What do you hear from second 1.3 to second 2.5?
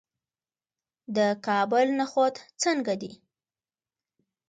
کابل نخود